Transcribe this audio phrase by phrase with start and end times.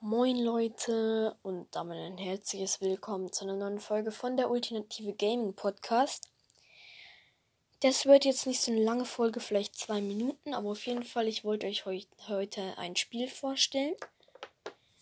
[0.00, 5.54] Moin Leute und damit ein herzliches Willkommen zu einer neuen Folge von der Ultimative Gaming
[5.54, 6.30] Podcast.
[7.80, 11.26] Das wird jetzt nicht so eine lange Folge, vielleicht zwei Minuten, aber auf jeden Fall,
[11.26, 11.98] ich wollte euch heu
[12.28, 13.96] heute ein Spiel vorstellen,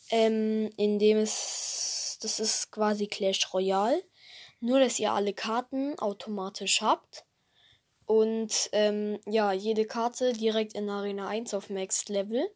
[0.08, 4.02] ähm, in dem es, das ist quasi Clash Royale,
[4.60, 7.26] nur dass ihr alle Karten automatisch habt
[8.06, 12.50] und ähm, ja, jede Karte direkt in Arena 1 auf Max Level.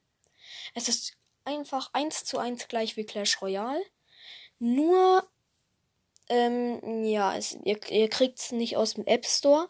[0.74, 1.19] Es ist
[1.50, 3.82] einfach eins zu eins gleich wie Clash Royale.
[4.58, 5.26] Nur,
[6.28, 9.68] ähm, ja, es, ihr, ihr kriegt es nicht aus dem App Store,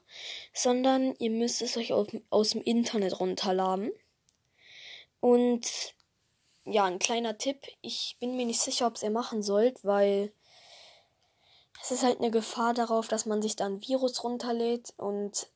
[0.53, 3.91] sondern ihr müsst es euch auf, aus dem Internet runterladen.
[5.21, 5.95] Und
[6.65, 7.67] ja, ein kleiner Tipp.
[7.81, 10.33] Ich bin mir nicht sicher, ob ihr machen sollt, weil
[11.83, 14.93] es ist halt eine Gefahr darauf, dass man sich da ein Virus runterlädt.
[14.97, 15.49] Und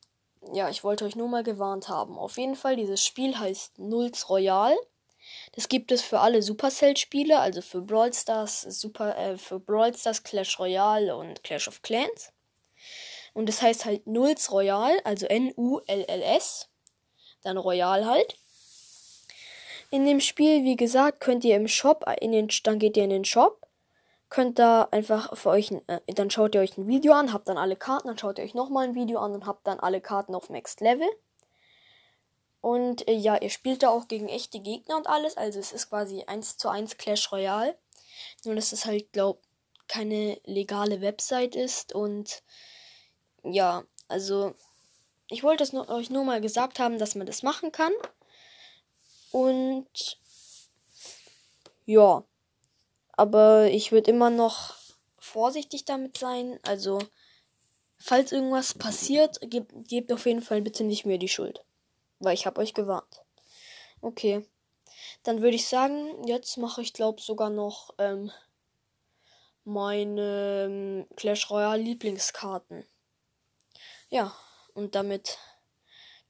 [0.53, 2.17] ja, ich wollte euch nur mal gewarnt haben.
[2.17, 4.75] Auf jeden Fall, dieses Spiel heißt Nulls Royal.
[5.53, 10.23] Das gibt es für alle Supercell-Spiele, also für Brawl Stars, Super, äh, für Brawl Stars,
[10.23, 12.31] Clash Royale und Clash of Clans.
[13.33, 16.69] Und das heißt halt Nulls Royal, also N-U-L-L-S.
[17.43, 18.37] Dann Royal halt.
[19.91, 23.11] In dem Spiel, wie gesagt, könnt ihr im Shop, in den, dann geht ihr in
[23.11, 23.67] den Shop,
[24.29, 27.57] könnt da einfach für euch, äh, dann schaut ihr euch ein Video an, habt dann
[27.57, 30.33] alle Karten, dann schaut ihr euch nochmal ein Video an und habt dann alle Karten
[30.33, 31.07] auf Max Level.
[32.65, 35.37] Und äh, ja, ihr spielt da auch gegen echte Gegner und alles.
[35.37, 37.77] Also es ist quasi 1 zu 1 Clash Royale.
[38.43, 39.39] Nur dass es halt, glaub,
[39.87, 41.93] keine legale Website ist.
[41.93, 42.41] Und
[43.43, 44.55] ja, also
[45.29, 47.93] ich wollte es nur, euch nur mal gesagt haben, dass man das machen kann.
[49.29, 50.19] Und
[51.85, 52.23] ja,
[53.11, 54.73] aber ich würde immer noch
[55.19, 56.59] vorsichtig damit sein.
[56.63, 56.97] Also,
[57.99, 61.63] falls irgendwas passiert, gebt, gebt auf jeden Fall bitte nicht mir die Schuld.
[62.19, 63.23] Weil ich habe euch gewarnt.
[64.01, 64.45] Okay.
[65.23, 68.31] Dann würde ich sagen, jetzt mache ich glaube sogar noch ähm,
[69.63, 72.85] meine ähm, Clash Royale Lieblingskarten.
[74.09, 74.35] Ja,
[74.73, 75.39] und damit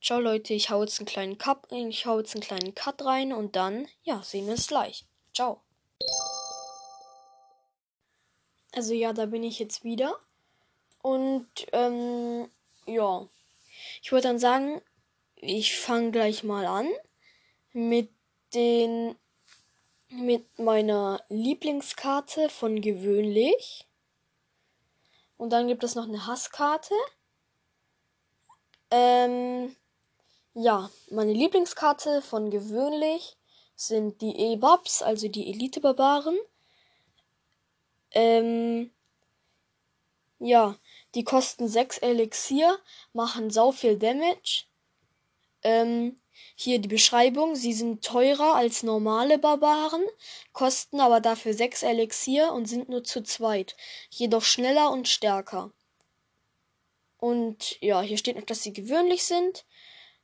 [0.02, 3.34] ciao Leute, ich hau jetzt einen kleinen Cut, ich hau jetzt einen kleinen Cut rein
[3.34, 5.06] und dann ja, sehen wir uns gleich.
[5.34, 5.62] Ciao.
[8.74, 10.20] Also ja, da bin ich jetzt wieder.
[11.02, 12.50] Und ähm,
[12.86, 13.28] ja,
[14.02, 14.82] ich wollte dann sagen,
[15.36, 16.90] ich fange gleich mal an
[17.74, 18.10] mit
[18.54, 19.16] den
[20.10, 23.88] mit meiner Lieblingskarte von gewöhnlich.
[25.38, 26.94] Und dann gibt es noch eine Hasskarte.
[28.92, 29.76] Ähm,
[30.54, 33.36] ja, meine Lieblingskarte von gewöhnlich
[33.76, 36.38] sind die E-Babs, also die Elite-Barbaren.
[38.12, 38.92] Ähm,
[40.40, 40.78] ja,
[41.14, 42.80] die kosten 6 Elixier,
[43.12, 44.66] machen sau viel Damage.
[45.66, 46.22] Ähm,
[46.56, 47.56] hier die Beschreibung.
[47.56, 50.04] Sie sind teurer als normale Barbaren,
[50.54, 53.76] kosten aber dafür 6 Elixier und sind nur zu zweit.
[54.12, 55.72] Jedoch schneller und stärker.
[57.18, 59.66] Und ja, hier steht noch, dass sie gewöhnlich sind.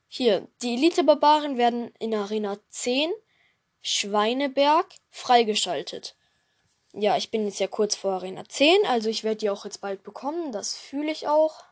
[0.08, 3.12] Hier, die Elite-Barbaren werden in Arena 10
[3.82, 6.16] Schweineberg freigeschaltet.
[6.94, 9.82] Ja, ich bin jetzt ja kurz vor Arena 10, also ich werde die auch jetzt
[9.82, 10.52] bald bekommen.
[10.52, 11.64] Das fühle ich auch.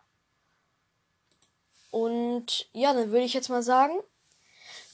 [2.40, 4.00] Und ja, dann würde ich jetzt mal sagen,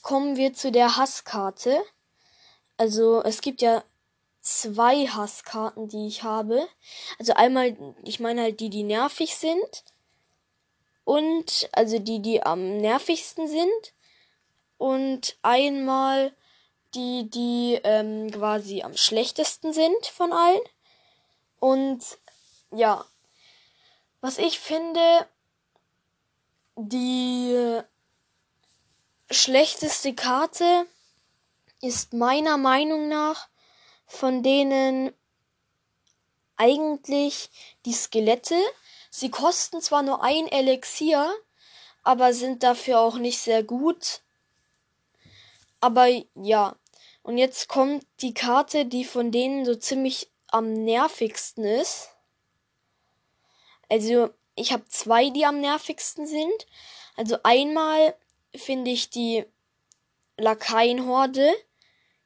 [0.02, 1.80] kommen wir zu der Hasskarte.
[2.76, 3.84] Also es gibt ja
[4.40, 6.66] zwei Hasskarten, die ich habe.
[7.20, 9.84] Also einmal, ich meine halt die, die nervig sind.
[11.04, 13.94] Und also die, die am nervigsten sind.
[14.76, 16.32] Und einmal
[16.96, 20.62] die, die ähm, quasi am schlechtesten sind von allen.
[21.60, 22.02] Und
[22.72, 23.04] ja,
[24.20, 25.28] was ich finde,
[26.76, 27.80] die
[29.30, 30.86] schlechteste Karte
[31.80, 33.48] ist meiner Meinung nach
[34.06, 35.12] von denen
[36.56, 37.50] eigentlich
[37.84, 38.58] die Skelette.
[39.10, 41.34] Sie kosten zwar nur ein Elixier,
[42.02, 44.22] aber sind dafür auch nicht sehr gut.
[45.80, 46.76] Aber ja.
[47.22, 52.10] Und jetzt kommt die Karte, die von denen so ziemlich am nervigsten ist.
[53.88, 56.66] Also ich habe zwei, die am nervigsten sind.
[57.14, 58.16] Also einmal
[58.54, 59.44] finde ich die
[60.38, 61.54] Lakaienhorde.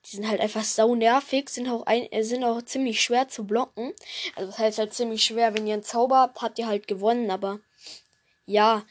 [0.07, 3.45] Die sind halt einfach sau nervig, sind auch, ein, äh, sind auch ziemlich schwer zu
[3.45, 3.93] blocken.
[4.35, 7.31] Also das heißt halt ziemlich schwer, wenn ihr einen Zauber habt, habt ihr halt gewonnen,
[7.31, 7.61] aber
[8.47, 8.85] ja,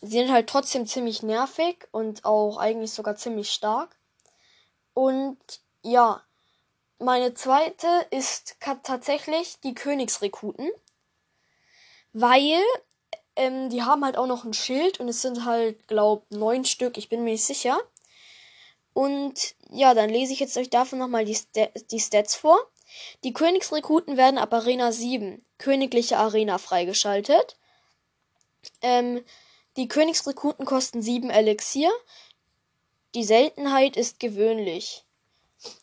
[0.00, 3.96] sie sind halt trotzdem ziemlich nervig und auch eigentlich sogar ziemlich stark.
[4.92, 5.38] Und
[5.82, 6.22] ja,
[6.98, 10.70] meine zweite ist tatsächlich die Königsrekruten
[12.14, 12.62] weil
[13.36, 16.96] ähm, die haben halt auch noch ein Schild und es sind halt, glaub, neun Stück,
[16.96, 17.78] ich bin mir nicht sicher.
[18.94, 22.58] Und ja, dann lese ich jetzt euch davon nochmal die, Sta die Stats vor.
[23.24, 27.58] Die Königsrekruten werden ab Arena 7, Königliche Arena, freigeschaltet.
[28.80, 29.24] Ähm,
[29.76, 31.90] die Königsrekruten kosten 7 Elixier.
[33.16, 35.04] Die Seltenheit ist gewöhnlich.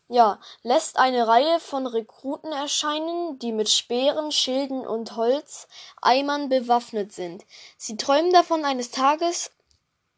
[0.07, 7.45] Ja, lässt eine Reihe von Rekruten erscheinen, die mit Speeren, Schilden und Holzeimern bewaffnet sind.
[7.77, 9.51] Sie träumen davon, eines Tages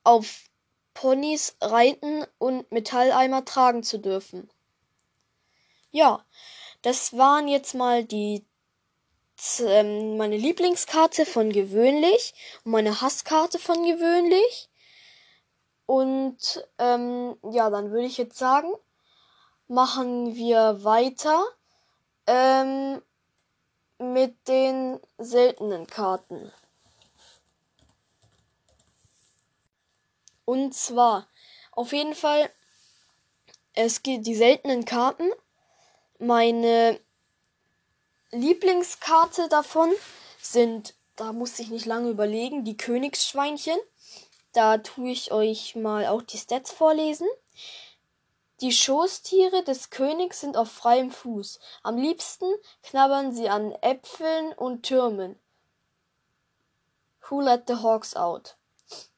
[0.04, 0.50] auf
[0.94, 4.50] Ponys reiten und Metalleimer tragen zu dürfen.
[5.92, 6.26] Ja,
[6.82, 8.46] das waren jetzt mal die
[9.60, 12.34] ähm, meine Lieblingskarte von gewöhnlich
[12.64, 14.70] und meine Hasskarte von gewöhnlich.
[15.86, 18.74] Und ähm, ja, dann würde ich jetzt sagen,
[19.74, 21.44] machen wir weiter
[22.28, 23.02] ähm,
[23.98, 26.52] mit den seltenen Karten.
[30.46, 31.28] Und zwar,
[31.72, 32.52] auf jeden Fall,
[33.74, 35.32] es gibt die seltenen Karten.
[36.20, 37.00] Meine
[38.30, 39.92] Lieblingskarte davon
[40.40, 43.80] sind, da muss ich nicht lange überlegen, die Königsschweinchen.
[44.52, 47.28] Da tue ich euch mal auch die Stats vorlesen.
[48.62, 51.60] Die Schoßtiere des Königs sind auf freiem Fuß.
[51.82, 52.46] Am liebsten
[52.84, 55.40] knabbern sie an Äpfeln und Türmen.
[57.30, 58.56] Who let the hawks out?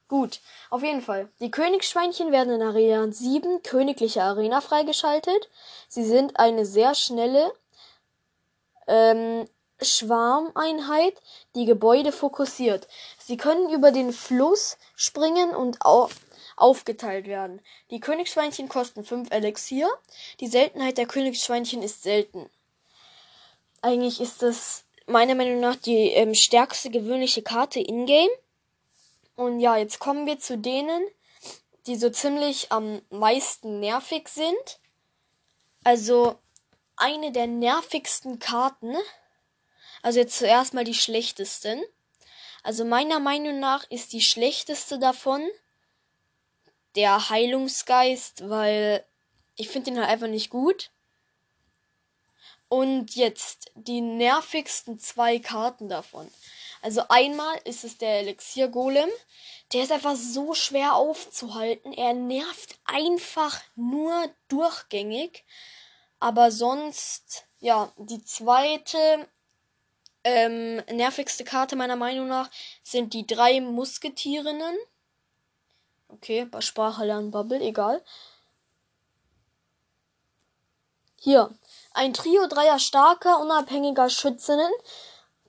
[0.07, 0.39] Gut,
[0.69, 1.29] auf jeden Fall.
[1.39, 5.49] Die Königsschweinchen werden in Arena 7 Königliche Arena freigeschaltet.
[5.89, 7.51] Sie sind eine sehr schnelle
[8.87, 9.47] ähm,
[9.81, 11.15] Schwarmeinheit,
[11.55, 12.87] die Gebäude fokussiert.
[13.17, 16.07] Sie können über den Fluss springen und au
[16.55, 17.61] aufgeteilt werden.
[17.91, 19.89] Die Königsschweinchen kosten 5 Elixier.
[20.39, 22.49] Die Seltenheit der Königsschweinchen ist selten.
[23.81, 28.29] Eigentlich ist das meiner Meinung nach die ähm, stärkste gewöhnliche Karte in-game.
[29.35, 31.05] Und ja, jetzt kommen wir zu denen,
[31.87, 34.79] die so ziemlich am meisten nervig sind.
[35.83, 36.39] Also
[36.95, 38.95] eine der nervigsten Karten.
[40.01, 41.83] Also jetzt zuerst mal die schlechtesten.
[42.63, 45.47] Also meiner Meinung nach ist die schlechteste davon
[46.95, 49.05] der Heilungsgeist, weil
[49.55, 50.91] ich finde den halt einfach nicht gut.
[52.67, 56.29] Und jetzt die nervigsten zwei Karten davon.
[56.81, 59.09] Also einmal ist es der Elixier Golem.
[59.73, 61.93] Der ist einfach so schwer aufzuhalten.
[61.93, 65.45] Er nervt einfach nur durchgängig.
[66.19, 68.97] Aber sonst, ja, die zweite
[70.23, 72.49] ähm, nervigste Karte meiner Meinung nach
[72.83, 74.75] sind die drei Musketierinnen.
[76.07, 78.01] Okay, bei Sprache lernen Bubble, egal.
[81.17, 81.49] Hier,
[81.93, 84.71] ein Trio dreier starker, unabhängiger Schützinnen,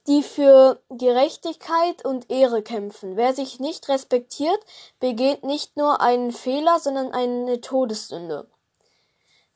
[0.06, 3.16] die für Gerechtigkeit und Ehre kämpfen.
[3.16, 4.58] Wer sich nicht respektiert,
[5.00, 8.48] begeht nicht nur einen Fehler, sondern eine Todessünde.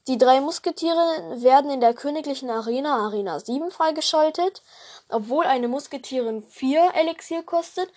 [0.09, 4.63] Die drei Musketiere werden in der königlichen Arena Arena 7 freigeschaltet.
[5.09, 7.91] Obwohl eine Musketierin 4 Elixier kostet,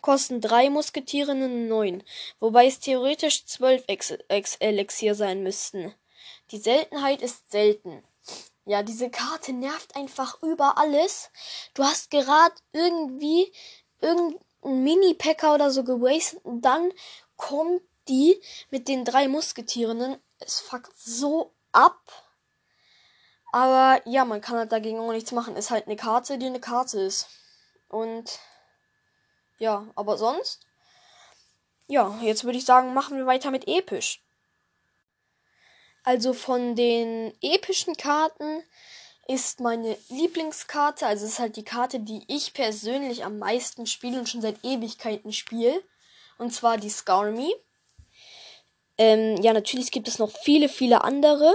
[0.00, 2.02] kosten drei Musketierinnen 9,
[2.40, 5.94] wobei es theoretisch 12 Ex Ex Elixier sein müssten.
[6.50, 8.02] Die Seltenheit ist selten.
[8.64, 11.30] Ja, diese Karte nervt einfach über alles.
[11.74, 13.52] Du hast gerade irgendwie
[14.00, 16.92] irgendein Mini-Packer oder so gewastet und dann
[17.36, 18.40] kommt die
[18.70, 20.16] mit den drei Musketierinnen.
[20.38, 22.00] Es fuckt so ab.
[23.52, 25.56] Aber ja, man kann halt dagegen auch nichts machen.
[25.56, 27.28] Ist halt eine Karte, die eine Karte ist.
[27.88, 28.38] Und
[29.58, 30.66] ja, aber sonst.
[31.86, 34.22] Ja, jetzt würde ich sagen, machen wir weiter mit episch.
[36.04, 38.62] Also von den epischen Karten
[39.28, 44.28] ist meine Lieblingskarte, also ist halt die Karte, die ich persönlich am meisten spiele und
[44.28, 45.82] schon seit Ewigkeiten spiele.
[46.38, 47.54] Und zwar die Skarmy.
[48.98, 51.54] Ähm, ja, natürlich gibt es noch viele, viele andere.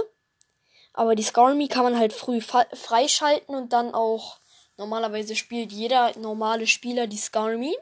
[0.94, 4.38] Aber die Skarmy kann man halt früh freischalten und dann auch
[4.76, 7.76] normalerweise spielt jeder normale Spieler die Skarmy.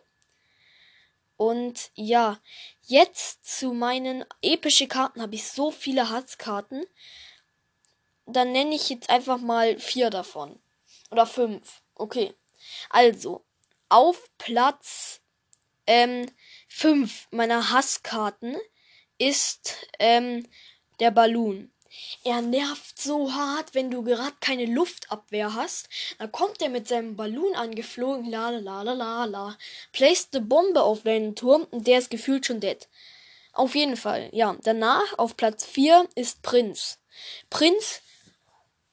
[1.36, 2.40] Und ja,
[2.82, 6.86] jetzt zu meinen epischen Karten habe ich so viele Hatzkarten.
[8.26, 10.58] Dann nenne ich jetzt einfach mal vier davon.
[11.10, 11.82] Oder fünf.
[11.94, 12.34] Okay.
[12.90, 13.44] Also,
[13.88, 15.20] auf Platz
[15.86, 16.26] ähm,
[16.68, 18.56] fünf meiner Hasskarten
[19.18, 20.46] ist ähm,
[21.00, 21.70] der Ballon.
[22.24, 25.88] Er nervt so hart, wenn du gerade keine Luftabwehr hast.
[26.18, 28.30] Dann kommt er mit seinem Ballon angeflogen.
[28.30, 29.58] La la la la la.
[29.92, 32.88] Placed eine Bombe auf deinen Turm und der ist gefühlt schon dead.
[33.52, 34.56] Auf jeden Fall, ja.
[34.62, 36.98] Danach auf Platz 4 ist Prinz.
[37.48, 38.02] Prinz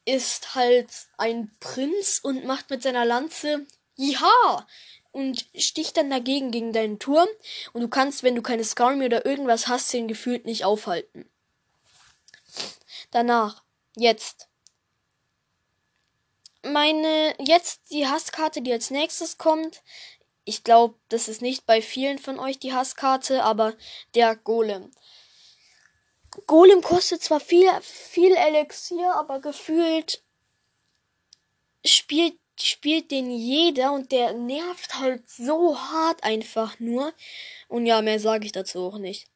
[0.05, 4.65] ist halt ein Prinz und macht mit seiner Lanze Ja!
[5.11, 7.27] und sticht dann dagegen gegen deinen Turm
[7.71, 11.29] und du kannst, wenn du keine Skarmy oder irgendwas hast, den gefühlt nicht aufhalten.
[13.13, 13.63] Danach,
[13.95, 14.49] jetzt.
[16.63, 19.83] Meine, jetzt die Hasskarte, die als nächstes kommt.
[20.45, 23.75] Ich glaube, das ist nicht bei vielen von euch die Hasskarte, aber
[24.15, 24.89] der Golem.
[26.47, 30.23] Golem kostet zwar viel, viel Elixier, aber gefühlt
[31.85, 37.13] spielt, spielt den jeder und der nervt halt so hart einfach nur.
[37.67, 39.29] Und ja, mehr sage ich dazu auch nicht.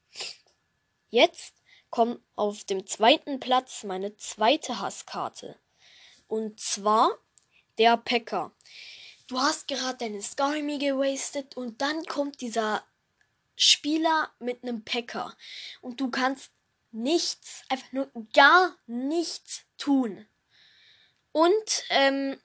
[1.11, 1.53] Jetzt
[1.89, 5.57] kommt auf dem zweiten Platz meine zweite Hasskarte.
[6.27, 7.11] Und zwar
[7.77, 8.51] der Packer.
[9.27, 12.83] Du hast gerade deine Skarmy gewastet und dann kommt dieser
[13.55, 15.35] Spieler mit einem Packer.
[15.81, 16.51] Und du kannst
[16.91, 20.27] nichts, einfach nur gar nichts tun.
[21.31, 22.39] Und ähm,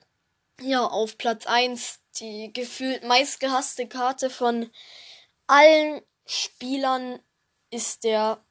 [0.61, 4.69] ja, auf Platz 1 die gefühlt meistgehasste Karte von
[5.47, 7.19] allen Spielern
[7.69, 8.43] ist der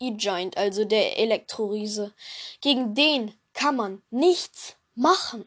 [0.00, 2.14] E-Giant, also der Elektroriese.
[2.60, 5.44] Gegen den kann man nichts machen.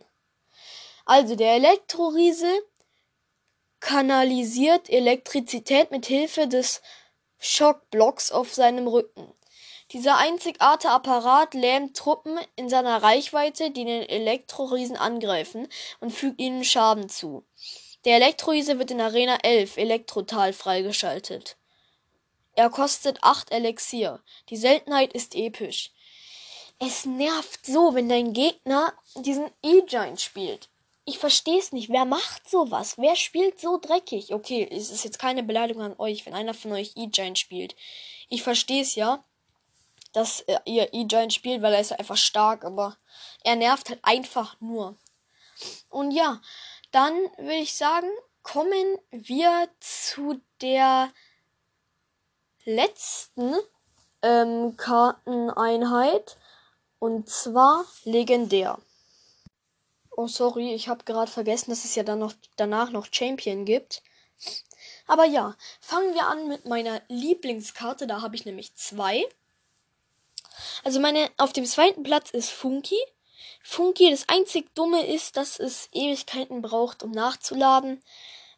[1.06, 2.52] Also der Elektroriese
[3.80, 6.82] kanalisiert Elektrizität mit Hilfe des
[7.40, 9.34] Schockblocks auf seinem Rücken.
[9.92, 15.68] Dieser einzigartige Apparat lähmt Truppen in seiner Reichweite, die den Elektroriesen angreifen
[16.00, 17.44] und fügt ihnen Schaden zu.
[18.06, 21.58] Der Elektroriese wird in Arena 11 Elektrotal freigeschaltet.
[22.56, 24.22] Er kostet 8 Elixier.
[24.50, 25.92] Die Seltenheit ist episch.
[26.80, 30.70] Es nervt so, wenn dein Gegner diesen E-Giant spielt.
[31.06, 31.90] Ich verstehe es nicht.
[31.90, 32.98] Wer macht sowas?
[32.98, 34.34] Wer spielt so dreckig?
[34.34, 37.76] Okay, es ist jetzt keine Beleidigung an euch, wenn einer von euch E-Giant spielt.
[38.30, 39.24] Ich verstehe es ja
[40.14, 42.98] dass äh, ihr E-Giant spielt, weil er ist einfach stark, aber
[43.44, 44.96] er nervt halt einfach nur.
[45.90, 46.42] Und ja,
[46.92, 48.10] dann würde ich sagen,
[48.44, 51.12] kommen wir zu der
[52.66, 53.56] letzten
[54.22, 56.38] ähm, Karteneinheit.
[57.00, 58.80] Und zwar legendär.
[60.16, 64.04] Oh, sorry, ich habe gerade vergessen, dass es ja dann noch danach noch Champion gibt.
[65.08, 68.08] Aber ja, fangen wir an mit meiner Lieblingskarte.
[68.08, 69.26] Da habe ich nämlich zwei.
[70.84, 73.00] Also meine, auf dem zweiten Platz ist Funky.
[73.64, 78.02] Funky, das einzig Dumme ist, dass es Ewigkeiten braucht, um nachzuladen.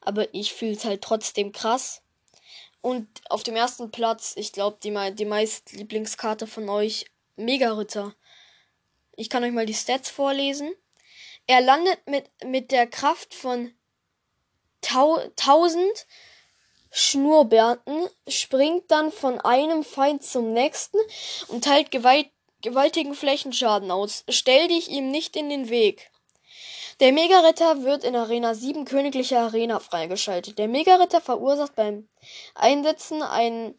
[0.01, 2.01] Aber ich fühle es halt trotzdem krass.
[2.85, 8.13] Und auf dem ersten Platz, ich glaube, die, die meist Lieblingskarte von euch, Mega Ritter.
[9.15, 10.71] Ich kann euch mal die Stats vorlesen.
[11.47, 13.73] Er landet mit, mit der Kraft von
[14.87, 16.05] 1000
[16.91, 20.99] Schnurrbärten, springt dann von einem Feind zum nächsten
[21.47, 22.29] und teilt gewalt
[22.61, 24.25] gewaltigen Flächenschaden aus.
[24.29, 26.11] Stell dich ihm nicht in den Weg.
[27.01, 30.57] Der Mega-Ritter wird in Arena 7 Königliche Arena freigeschaltet.
[30.57, 32.07] Der Mega-Ritter verursacht beim
[32.53, 33.77] Einsetzen einen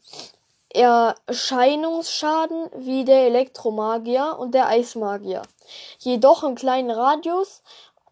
[0.69, 5.41] Erscheinungsschaden wie der Elektromagier und der Eismagier.
[5.99, 7.63] Jedoch im kleinen Radius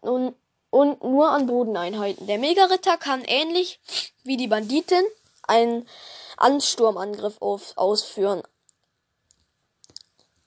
[0.01, 0.33] und
[0.75, 2.27] und nur an Bodeneinheiten.
[2.27, 3.79] Der Mega-Ritter kann ähnlich
[4.25, 5.05] wie die Banditin
[5.47, 5.87] einen
[6.35, 8.43] Ansturmangriff auf, ausführen.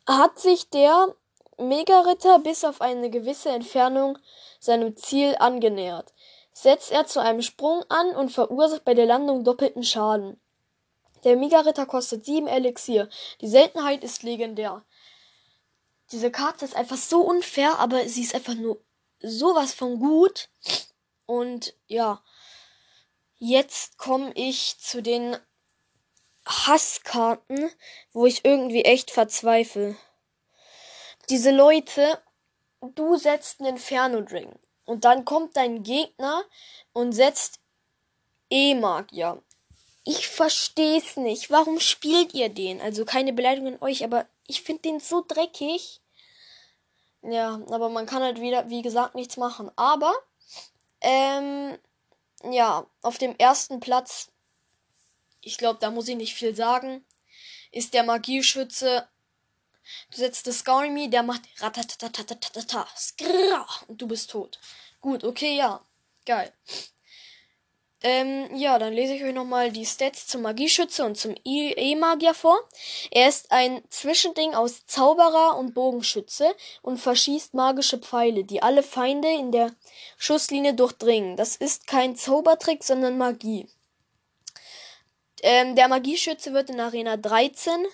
[0.07, 1.15] Hat sich der
[1.57, 4.19] Mega-Ritter bis auf eine gewisse Entfernung
[4.59, 6.13] seinem Ziel angenähert,
[6.53, 10.41] setzt er zu einem Sprung an und verursacht bei der Landung doppelten Schaden.
[11.25, 13.09] Der Mega-Ritter kostet 7 Elixier.
[13.41, 14.85] Die Seltenheit ist legendär.
[16.13, 18.81] Diese Karte ist einfach so unfair, aber sie ist einfach nur
[19.21, 20.49] sowas von gut.
[21.27, 22.23] Und ja,
[23.37, 25.37] jetzt komme ich zu den
[26.47, 27.71] Hasskarten,
[28.13, 29.97] wo ich irgendwie echt verzweifle.
[31.29, 32.19] Diese Leute,
[32.81, 34.55] du setzt einen Inferno-Drink
[34.85, 36.45] und dann kommt dein Gegner
[36.93, 37.61] und setzt
[38.51, 39.43] E-Magier.
[40.05, 41.51] Ich versteh's nicht.
[41.51, 42.81] Warum spielt ihr den?
[42.81, 46.01] Also keine Beleidigung an euch, aber ich finde den so dreckig.
[47.23, 49.71] Ja, aber man kann halt wieder, wie gesagt, nichts machen.
[49.77, 50.15] Aber,
[51.01, 51.77] ähm,
[52.51, 54.31] ja, auf dem ersten Platz,
[55.43, 57.05] ich glaube, da muss ich nicht viel sagen,
[57.71, 59.09] ist der Magieschütze.
[60.11, 62.87] Du setzt das Skarmy, der macht ratatatatata,
[63.87, 64.59] und du bist tot.
[65.01, 65.81] Gut, okay, ja.
[66.25, 66.53] Geil.
[68.01, 72.57] Ähm, ja, dann lese ich euch nochmal die Stats zum Magieschütze und zum E-Magier vor.
[73.11, 79.29] Er ist ein Zwischending aus Zauberer und Bogenschütze und verschießt magische Pfeile, die alle Feinde
[79.29, 79.73] in der
[80.17, 81.37] Schusslinie durchdringen.
[81.37, 83.67] Das ist kein Zaubertrick, sondern Magie.
[85.43, 87.85] Ähm, der Magieschütze wird in Arena 13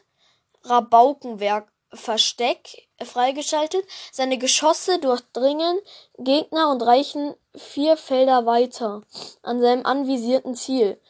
[0.64, 3.86] Rabaukenwerk Versteck freigeschaltet.
[4.12, 5.78] Seine Geschosse durchdringen
[6.18, 9.02] Gegner und reichen vier Felder weiter
[9.42, 11.00] an seinem anvisierten Ziel,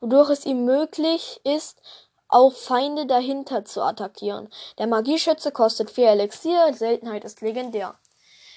[0.00, 1.80] wodurch es ihm möglich ist,
[2.28, 4.52] auch Feinde dahinter zu attackieren.
[4.78, 7.98] Der Magieschütze kostet 4 Elixier, Seltenheit ist legendär.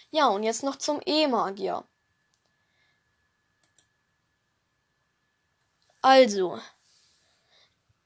[0.10, 1.84] Ja, und jetzt noch zum E-Magier.
[6.01, 6.57] Also,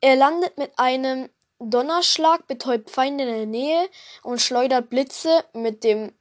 [0.01, 1.29] er landet mit einem
[1.63, 3.89] Donnerschlag, betäubt Feinde in der Nähe
[4.23, 6.13] und schleudert Blitze mit dem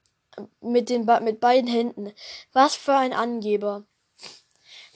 [0.60, 2.12] mit den mit beiden Händen.
[2.52, 3.84] Was für ein Angeber.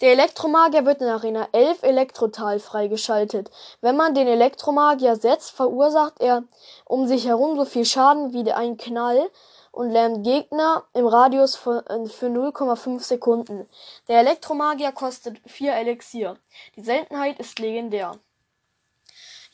[0.00, 3.50] Der Elektromagier wird in Arena 11 Elektrotal freigeschaltet.
[3.80, 6.44] Wenn man den Elektromagier setzt, verursacht er
[6.84, 9.30] um sich herum so viel Schaden wie ein Knall
[9.70, 13.68] und lähmt Gegner im Radius für 0,5 Sekunden.
[14.08, 16.36] Der Elektromagier kostet 4 Elixier.
[16.76, 18.18] Die Seltenheit ist legendär.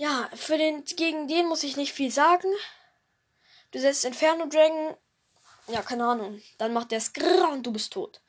[0.00, 2.49] Ja, für den, gegen den muss ich nicht viel sagen.
[3.71, 4.97] Du setzt Inferno Dragon.
[5.69, 6.40] Ja, keine Ahnung.
[6.57, 8.23] Dann macht der Skrrr und du bist tot.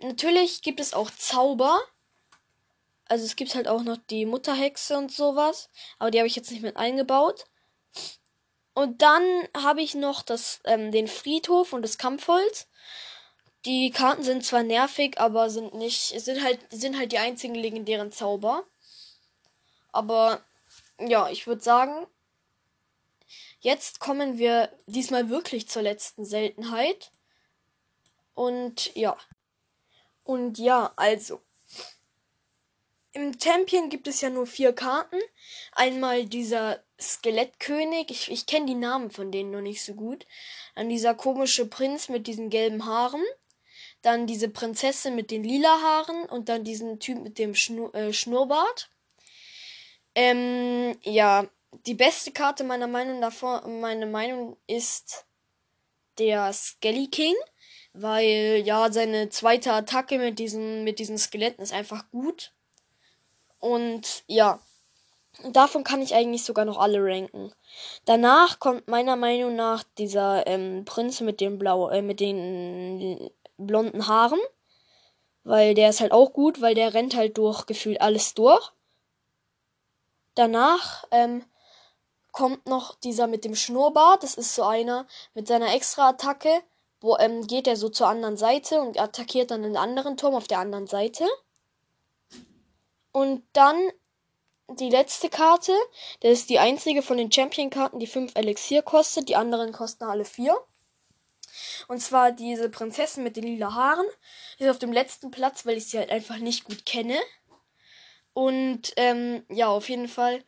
[0.00, 1.78] Natürlich gibt es auch Zauber.
[3.04, 5.68] Also es gibt halt auch noch die Mutterhexe und sowas.
[5.98, 7.44] Aber die habe ich jetzt nicht mit eingebaut.
[8.72, 9.22] Und dann
[9.54, 12.68] habe ich noch das, ähm, den Friedhof und das Kampfholz.
[13.66, 18.12] Die Karten sind zwar nervig, aber sind nicht, sind halt, sind halt die einzigen legendären
[18.12, 18.64] Zauber.
[19.92, 20.42] Aber
[21.00, 22.06] ja, ich würde sagen,
[23.60, 27.10] jetzt kommen wir diesmal wirklich zur letzten Seltenheit.
[28.34, 29.16] Und ja.
[30.24, 31.40] Und ja, also.
[33.12, 35.18] Im Champion gibt es ja nur vier Karten.
[35.72, 38.10] Einmal dieser Skelettkönig.
[38.10, 40.26] Ich, ich kenne die Namen von denen noch nicht so gut.
[40.76, 43.24] Dann dieser komische Prinz mit diesen gelben Haaren.
[44.02, 46.24] Dann diese Prinzessin mit den lila Haaren.
[46.26, 48.90] Und dann diesen Typ mit dem Schnur, äh, Schnurrbart.
[50.14, 51.46] Ähm, ja,
[51.86, 53.32] die beste Karte meiner Meinung nach,
[53.66, 55.24] meine Meinung ist
[56.18, 57.34] der Skelly King,
[57.92, 62.52] weil ja seine zweite Attacke mit diesen mit diesen Skeletten ist einfach gut.
[63.58, 64.60] Und ja,
[65.52, 67.52] davon kann ich eigentlich sogar noch alle ranken.
[68.04, 74.06] Danach kommt meiner Meinung nach dieser ähm, Prinz mit den blau äh, mit den blonden
[74.06, 74.40] Haaren,
[75.44, 78.72] weil der ist halt auch gut, weil der rennt halt durch gefühlt alles durch.
[80.34, 81.44] Danach ähm,
[82.32, 84.22] kommt noch dieser mit dem Schnurrbart.
[84.22, 86.62] Das ist so einer mit seiner Extra-Attacke.
[87.00, 90.48] Wo ähm, geht er so zur anderen Seite und attackiert dann den anderen Turm auf
[90.48, 91.26] der anderen Seite.
[93.12, 93.90] Und dann
[94.68, 95.72] die letzte Karte.
[96.20, 99.28] Das ist die einzige von den Champion-Karten, die 5 Elixier kostet.
[99.28, 100.56] Die anderen kosten alle 4.
[101.88, 104.06] Und zwar diese Prinzessin mit den lila Haaren.
[104.58, 107.18] Ist auf dem letzten Platz, weil ich sie halt einfach nicht gut kenne.
[108.32, 110.44] Und ähm, ja, auf jeden Fall.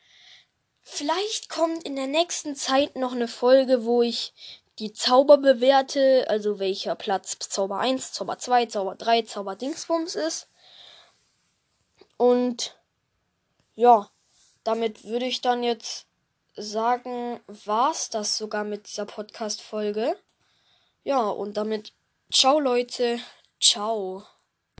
[0.80, 4.34] Vielleicht kommt in der nächsten Zeit noch eine Folge, wo ich
[4.78, 10.48] die Zauber bewerte, also welcher Platz Zauber 1, Zauber 2, Zauber 3, Zauber Dingsbums ist.
[12.16, 12.76] Und
[13.74, 14.10] ja,
[14.64, 16.06] damit würde ich dann jetzt
[16.56, 20.16] sagen, war's das sogar mit dieser Podcast-Folge.
[21.04, 21.92] Ja, und damit
[22.30, 23.18] ciao Leute,
[23.60, 24.24] ciao.